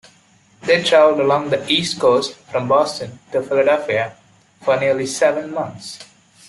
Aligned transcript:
They 0.61 0.81
traveled 0.81 1.19
along 1.19 1.51
the 1.51 1.63
east 1.71 1.99
coast, 1.99 2.33
from 2.51 2.67
Boston 2.67 3.19
to 3.33 3.43
Philadelphia, 3.43 4.17
for 4.63 4.75
nearly 4.79 5.05
seven 5.05 5.53
months. 5.53 5.99